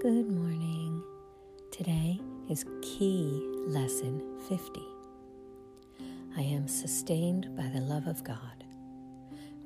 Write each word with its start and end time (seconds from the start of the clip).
Good 0.00 0.30
morning. 0.30 1.02
Today 1.70 2.18
is 2.48 2.64
Key 2.80 3.46
Lesson 3.66 4.22
50. 4.48 4.80
I 6.38 6.40
am 6.40 6.68
sustained 6.68 7.54
by 7.54 7.68
the 7.68 7.82
love 7.82 8.06
of 8.06 8.24
God. 8.24 8.64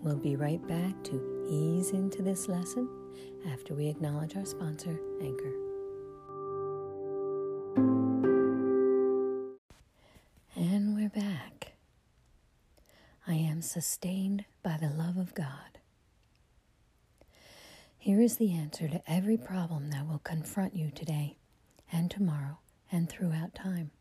We'll 0.02 0.16
be 0.16 0.34
right 0.34 0.60
back 0.66 1.00
to 1.04 1.46
ease 1.48 1.90
into 1.90 2.20
this 2.20 2.48
lesson 2.48 2.88
after 3.52 3.74
we 3.74 3.86
acknowledge 3.86 4.34
our 4.34 4.44
sponsor, 4.44 4.98
Anchor. 5.22 5.52
And 10.56 10.96
we're 10.96 11.10
back. 11.10 11.74
I 13.28 13.34
am 13.34 13.62
sustained 13.62 14.46
by 14.64 14.78
the 14.80 14.90
love 14.90 15.16
of 15.16 15.32
God. 15.34 15.78
Here 18.04 18.20
is 18.20 18.36
the 18.36 18.52
answer 18.52 18.86
to 18.86 19.00
every 19.10 19.38
problem 19.38 19.88
that 19.88 20.06
will 20.06 20.18
confront 20.18 20.76
you 20.76 20.90
today 20.90 21.38
and 21.90 22.10
tomorrow 22.10 22.58
and 22.92 23.08
throughout 23.08 23.54
time. 23.54 23.92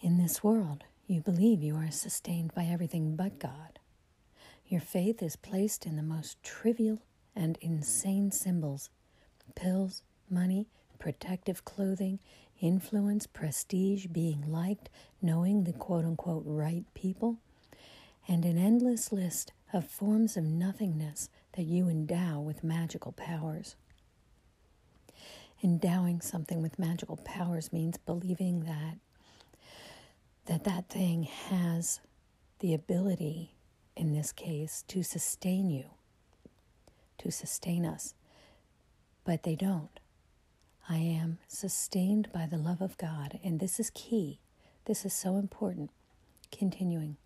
In 0.00 0.18
this 0.18 0.42
world, 0.42 0.82
you 1.06 1.20
believe 1.20 1.62
you 1.62 1.76
are 1.76 1.92
sustained 1.92 2.52
by 2.52 2.64
everything 2.64 3.14
but 3.14 3.38
God. 3.38 3.78
Your 4.66 4.80
faith 4.80 5.22
is 5.22 5.36
placed 5.36 5.86
in 5.86 5.94
the 5.94 6.02
most 6.02 6.42
trivial 6.42 6.98
and 7.36 7.58
insane 7.60 8.32
symbols 8.32 8.90
pills, 9.54 10.02
money, 10.28 10.66
protective 10.98 11.64
clothing, 11.64 12.18
influence, 12.60 13.28
prestige, 13.28 14.08
being 14.08 14.50
liked, 14.50 14.88
knowing 15.22 15.62
the 15.62 15.72
quote 15.72 16.04
unquote 16.04 16.42
right 16.44 16.86
people, 16.92 17.36
and 18.26 18.44
an 18.44 18.58
endless 18.58 19.12
list 19.12 19.52
of 19.72 19.86
forms 19.86 20.36
of 20.36 20.42
nothingness 20.42 21.28
that 21.56 21.64
you 21.64 21.88
endow 21.88 22.40
with 22.40 22.62
magical 22.64 23.12
powers. 23.12 23.76
Endowing 25.62 26.20
something 26.20 26.60
with 26.62 26.78
magical 26.78 27.16
powers 27.16 27.72
means 27.72 27.96
believing 27.98 28.64
that 28.64 28.98
that 30.46 30.62
that 30.64 30.88
thing 30.88 31.24
has 31.24 31.98
the 32.60 32.72
ability 32.72 33.52
in 33.96 34.12
this 34.12 34.30
case 34.32 34.84
to 34.86 35.02
sustain 35.02 35.68
you 35.68 35.86
to 37.18 37.30
sustain 37.30 37.84
us. 37.84 38.14
But 39.24 39.42
they 39.42 39.56
don't. 39.56 39.98
I 40.88 40.98
am 40.98 41.38
sustained 41.48 42.28
by 42.32 42.46
the 42.46 42.58
love 42.58 42.80
of 42.80 42.96
god 42.96 43.40
and 43.42 43.58
this 43.58 43.80
is 43.80 43.90
key. 43.90 44.38
This 44.84 45.04
is 45.04 45.12
so 45.12 45.36
important. 45.36 45.90
Continuing. 46.52 47.16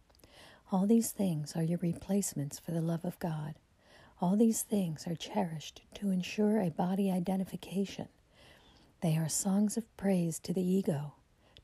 All 0.73 0.87
these 0.87 1.11
things 1.11 1.55
are 1.57 1.63
your 1.63 1.79
replacements 1.83 2.59
for 2.59 2.71
the 2.71 2.81
love 2.81 3.05
of 3.05 3.19
God. 3.19 3.55
All 4.21 4.37
these 4.37 4.63
things 4.63 5.07
are 5.07 5.15
cherished 5.15 5.83
to 5.95 6.11
ensure 6.11 6.61
a 6.61 6.71
body 6.71 7.11
identification. 7.11 8.09
They 9.01 9.17
are 9.17 9.29
songs 9.29 9.77
of 9.79 9.97
praise 9.97 10.39
to 10.41 10.53
the 10.53 10.63
ego. 10.63 11.15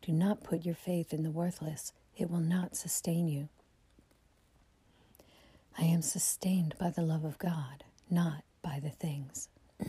Do 0.00 0.12
not 0.12 0.42
put 0.42 0.64
your 0.64 0.74
faith 0.74 1.12
in 1.12 1.22
the 1.22 1.30
worthless, 1.30 1.92
it 2.16 2.30
will 2.30 2.40
not 2.40 2.74
sustain 2.76 3.28
you. 3.28 3.48
I 5.78 5.82
am 5.84 6.00
sustained 6.00 6.74
by 6.78 6.90
the 6.90 7.02
love 7.02 7.24
of 7.24 7.38
God, 7.38 7.84
not 8.10 8.42
by 8.62 8.80
the 8.82 8.90
things. 8.90 9.48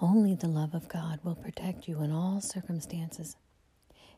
Only 0.00 0.34
the 0.34 0.48
love 0.48 0.74
of 0.74 0.88
God 0.88 1.20
will 1.22 1.34
protect 1.36 1.86
you 1.86 2.02
in 2.02 2.10
all 2.10 2.40
circumstances. 2.40 3.36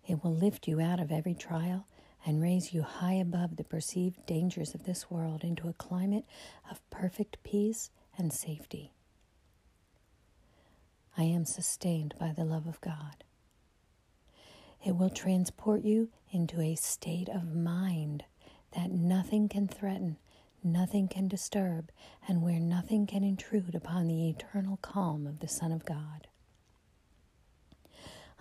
It 0.07 0.25
will 0.25 0.35
lift 0.35 0.67
you 0.67 0.81
out 0.81 1.01
of 1.01 1.13
every 1.13 1.35
trial 1.35 1.87
and 2.25 2.43
raise 2.43 2.73
you 2.73 2.83
high 2.83 3.15
above 3.15 3.57
the 3.57 3.65
perceived 3.65 4.25
dangers 4.27 4.75
of 4.75 4.85
this 4.85 5.11
world 5.11 5.43
into 5.43 5.69
a 5.69 5.73
climate 5.73 6.25
of 6.71 6.89
perfect 6.91 7.43
peace 7.43 7.91
and 8.19 8.33
safety. 8.33 8.93
I 11.17 11.25
am 11.25 11.45
sustained 11.45 12.15
by 12.19 12.33
the 12.33 12.45
love 12.45 12.67
of 12.67 12.81
God. 12.81 13.25
It 14.85 14.97
will 14.97 15.11
transport 15.11 15.83
you 15.83 16.09
into 16.31 16.61
a 16.61 16.75
state 16.75 17.29
of 17.29 17.55
mind 17.55 18.25
that 18.73 18.91
nothing 18.91 19.49
can 19.49 19.67
threaten, 19.69 20.17
nothing 20.63 21.09
can 21.09 21.29
disturb, 21.29 21.91
and 22.27 22.43
where 22.43 22.61
nothing 22.61 23.07
can 23.07 23.25
intrude 23.25 23.75
upon 23.75 24.07
the 24.07 24.29
eternal 24.29 24.79
calm 24.81 25.27
of 25.27 25.41
the 25.41 25.49
Son 25.49 25.73
of 25.73 25.85
God. 25.85 26.29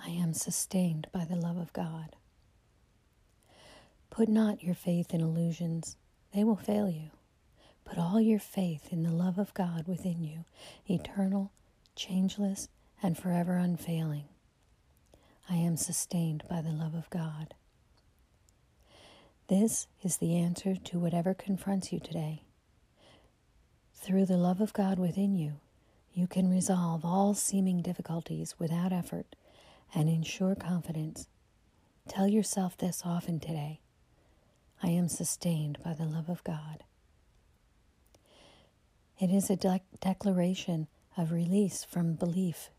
I 0.05 0.09
am 0.09 0.33
sustained 0.33 1.07
by 1.11 1.25
the 1.25 1.35
love 1.35 1.57
of 1.57 1.73
God. 1.73 2.15
Put 4.09 4.29
not 4.29 4.63
your 4.63 4.75
faith 4.75 5.13
in 5.13 5.21
illusions, 5.21 5.95
they 6.33 6.43
will 6.43 6.55
fail 6.55 6.89
you. 6.89 7.11
Put 7.85 7.97
all 7.97 8.19
your 8.21 8.39
faith 8.39 8.91
in 8.91 9.03
the 9.03 9.11
love 9.11 9.39
of 9.39 9.53
God 9.53 9.87
within 9.87 10.23
you, 10.23 10.45
eternal, 10.87 11.51
changeless, 11.95 12.67
and 13.01 13.17
forever 13.17 13.55
unfailing. 13.55 14.25
I 15.49 15.55
am 15.55 15.77
sustained 15.77 16.43
by 16.49 16.61
the 16.61 16.71
love 16.71 16.93
of 16.93 17.09
God. 17.09 17.55
This 19.47 19.87
is 20.03 20.17
the 20.17 20.35
answer 20.37 20.75
to 20.75 20.99
whatever 20.99 21.33
confronts 21.33 21.91
you 21.91 21.99
today. 21.99 22.43
Through 23.95 24.27
the 24.27 24.37
love 24.37 24.61
of 24.61 24.73
God 24.73 24.99
within 24.99 25.35
you, 25.35 25.53
you 26.13 26.27
can 26.27 26.49
resolve 26.51 27.03
all 27.03 27.33
seeming 27.33 27.81
difficulties 27.81 28.55
without 28.59 28.93
effort 28.93 29.35
and 29.95 30.07
in 30.07 30.21
sure 30.21 30.53
confidence. 30.53 31.27
Tell 32.07 32.27
yourself 32.27 32.77
this 32.77 33.01
often 33.03 33.39
today 33.39 33.79
I 34.81 34.89
am 34.89 35.09
sustained 35.09 35.77
by 35.83 35.93
the 35.93 36.05
love 36.05 36.29
of 36.29 36.43
God. 36.43 36.83
It 39.19 39.29
is 39.29 39.49
a 39.49 39.57
de- 39.57 39.81
declaration 39.99 40.87
of 41.17 41.31
release 41.33 41.83
from 41.83 42.13
belief, 42.13 42.69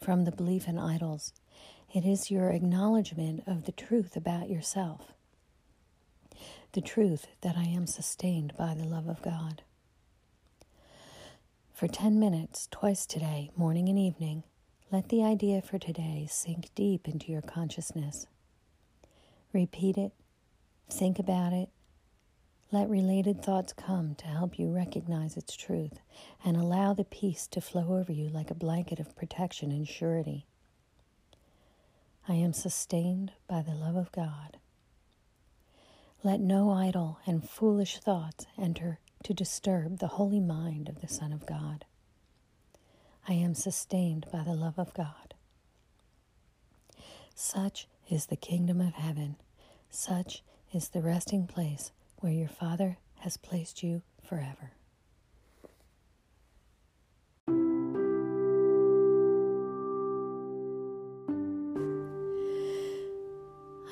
from 0.00 0.24
the 0.24 0.32
belief 0.32 0.66
in 0.66 0.78
idols. 0.78 1.34
It 1.94 2.06
is 2.06 2.30
your 2.30 2.50
acknowledgement 2.50 3.42
of 3.46 3.64
the 3.64 3.72
truth 3.72 4.16
about 4.16 4.48
yourself, 4.48 5.12
the 6.72 6.80
truth 6.80 7.26
that 7.42 7.56
I 7.58 7.64
am 7.64 7.86
sustained 7.86 8.54
by 8.56 8.74
the 8.74 8.84
love 8.86 9.08
of 9.08 9.20
God. 9.20 9.62
For 11.74 11.88
10 11.88 12.18
minutes, 12.18 12.68
twice 12.70 13.04
today, 13.04 13.50
morning 13.56 13.88
and 13.88 13.98
evening, 13.98 14.44
let 14.90 15.08
the 15.08 15.22
idea 15.22 15.60
for 15.60 15.78
today 15.78 16.26
sink 16.30 16.70
deep 16.74 17.06
into 17.06 17.30
your 17.30 17.42
consciousness. 17.42 18.26
Repeat 19.52 19.98
it 19.98 20.12
Think 20.90 21.18
about 21.18 21.52
it. 21.52 21.70
Let 22.72 22.88
related 22.88 23.42
thoughts 23.42 23.72
come 23.72 24.14
to 24.16 24.26
help 24.26 24.58
you 24.58 24.70
recognize 24.70 25.36
its 25.36 25.56
truth 25.56 25.98
and 26.44 26.56
allow 26.56 26.94
the 26.94 27.04
peace 27.04 27.46
to 27.48 27.60
flow 27.60 27.96
over 27.98 28.12
you 28.12 28.28
like 28.28 28.50
a 28.50 28.54
blanket 28.54 29.00
of 29.00 29.16
protection 29.16 29.70
and 29.72 29.88
surety. 29.88 30.46
I 32.28 32.34
am 32.34 32.52
sustained 32.52 33.32
by 33.48 33.62
the 33.62 33.74
love 33.74 33.96
of 33.96 34.12
God. 34.12 34.58
Let 36.22 36.38
no 36.40 36.70
idle 36.70 37.18
and 37.26 37.48
foolish 37.48 37.98
thoughts 37.98 38.46
enter 38.58 39.00
to 39.24 39.34
disturb 39.34 39.98
the 39.98 40.06
holy 40.08 40.40
mind 40.40 40.88
of 40.88 41.00
the 41.00 41.08
Son 41.08 41.32
of 41.32 41.46
God. 41.46 41.84
I 43.26 43.32
am 43.32 43.54
sustained 43.54 44.26
by 44.32 44.42
the 44.42 44.54
love 44.54 44.78
of 44.78 44.92
God. 44.94 45.34
Such 47.34 47.88
is 48.08 48.26
the 48.26 48.36
kingdom 48.36 48.80
of 48.80 48.94
heaven. 48.94 49.36
Such 49.88 50.42
is 50.72 50.90
the 50.90 51.00
resting 51.00 51.46
place 51.46 51.90
where 52.18 52.32
your 52.32 52.48
Father 52.48 52.96
has 53.20 53.36
placed 53.36 53.82
you 53.82 54.02
forever. 54.22 54.72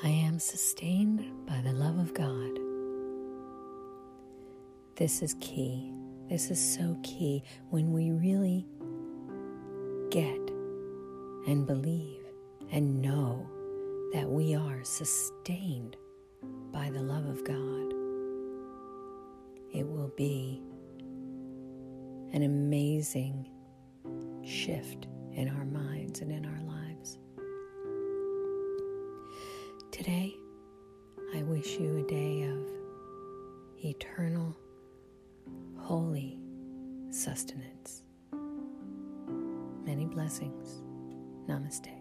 I 0.01 0.07
am 0.07 0.39
sustained 0.39 1.45
by 1.45 1.59
the 1.61 1.73
love 1.73 1.99
of 1.99 2.13
God. 2.13 2.59
This 4.95 5.21
is 5.21 5.35
key. 5.41 5.91
This 6.29 6.49
is 6.49 6.75
so 6.75 6.97
key 7.03 7.43
when 7.71 7.91
we 7.91 8.11
really 8.11 8.65
get 10.11 10.39
and 11.45 11.67
believe 11.67 12.23
and 12.71 13.01
know 13.01 13.45
that 14.13 14.29
we 14.29 14.55
are 14.55 14.83
sustained 14.83 15.97
by 16.71 16.89
the 16.89 17.01
love 17.01 17.25
of 17.25 17.43
God, 17.43 17.93
it 19.73 19.85
will 19.87 20.11
be 20.15 20.61
an 22.33 22.43
amazing 22.43 23.49
shift 24.43 25.07
in 25.33 25.49
our 25.49 25.65
minds 25.65 26.21
and 26.21 26.31
in 26.31 26.45
our 26.45 26.61
lives. 26.61 27.17
Today, 29.91 30.35
I 31.35 31.43
wish 31.43 31.79
you 31.79 31.97
a 31.97 32.03
day 32.03 32.43
of 32.43 32.65
eternal, 33.83 34.55
holy 35.77 36.39
sustenance. 37.11 38.03
Many 39.85 40.05
blessings. 40.05 40.81
Namaste. 41.47 41.98